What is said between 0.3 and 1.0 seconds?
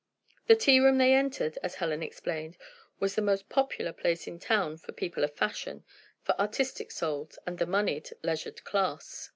The tea room